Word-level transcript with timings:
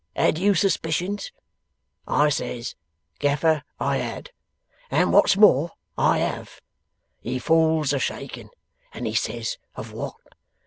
Had 0.15 0.39
you 0.39 0.55
suspicions?" 0.55 1.31
I 2.07 2.29
says, 2.29 2.73
"Gaffer, 3.19 3.61
I 3.79 3.97
had; 3.97 4.31
and 4.89 5.13
what's 5.13 5.37
more, 5.37 5.73
I 5.95 6.17
have." 6.17 6.59
He 7.19 7.37
falls 7.37 7.93
a 7.93 7.99
shaking, 7.99 8.49
and 8.95 9.05
he 9.05 9.13
says, 9.13 9.59
"Of 9.75 9.91
what?" 9.91 10.15